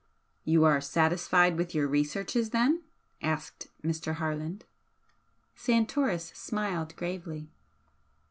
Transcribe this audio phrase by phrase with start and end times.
[0.43, 2.81] "You are satisfied with your researches, then?"
[3.21, 4.15] asked Mr.
[4.15, 4.65] Harland.
[5.55, 7.51] Santoris smiled gravely.